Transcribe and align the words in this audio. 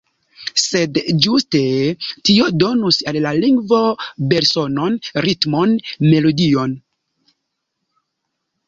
Sed 0.59 0.95
ĝuste 1.25 1.61
tio 2.29 2.47
donus 2.63 2.99
al 3.13 3.21
la 3.27 3.35
lingvo 3.43 3.83
belsonon, 4.33 4.97
ritmon, 5.29 5.79
melodion. 6.09 6.77